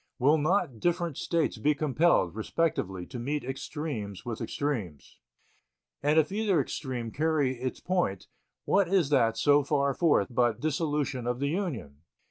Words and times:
Will 0.17 0.39
not 0.39 0.79
different 0.79 1.15
States 1.19 1.59
be 1.59 1.75
compelled, 1.75 2.33
respectively, 2.33 3.05
to 3.05 3.19
meet 3.19 3.43
extremes 3.43 4.25
with 4.25 4.41
extremes? 4.41 5.19
And 6.01 6.17
if 6.17 6.31
either 6.31 6.59
extreme 6.59 7.11
carry 7.11 7.57
its 7.61 7.79
point, 7.79 8.25
what 8.65 8.91
is 8.91 9.09
that 9.09 9.37
so 9.37 9.61
far 9.63 9.93
forth 9.93 10.29
but 10.31 10.59
dissolution 10.59 11.27
of 11.27 11.39
the 11.39 11.49
Union? 11.49 12.01